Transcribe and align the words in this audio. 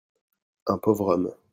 un 0.65 0.79
pauvre 0.79 1.13
homme. 1.13 1.35